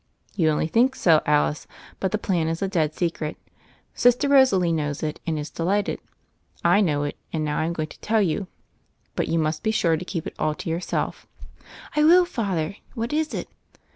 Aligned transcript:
"You 0.35 0.49
only 0.49 0.65
think 0.65 0.95
so, 0.95 1.21
Alice. 1.27 1.67
But 1.99 2.11
the 2.11 2.17
plan 2.17 2.47
is 2.47 2.63
a 2.63 2.67
dead 2.67 2.95
secret. 2.95 3.37
Sister 3.93 4.27
Rosalie 4.27 4.71
knows 4.71 5.03
it, 5.03 5.19
and 5.27 5.37
is 5.37 5.51
delighted. 5.51 5.99
I 6.65 6.81
know 6.81 7.03
it; 7.03 7.17
and 7.31 7.45
now 7.45 7.59
Fm 7.59 7.73
going 7.73 7.89
to 7.89 7.99
tell 7.99 8.19
you. 8.23 8.47
But 9.15 9.27
you 9.27 9.37
must 9.37 9.61
be 9.61 9.69
sure 9.69 9.97
to 9.97 10.03
keep 10.03 10.25
it 10.25 10.33
all 10.39 10.55
to 10.55 10.71
yourself." 10.71 11.27
"I 11.95 12.03
will, 12.03 12.25
Father. 12.25 12.77
What 12.95 13.13
is 13.13 13.31
it?" 13.35 13.47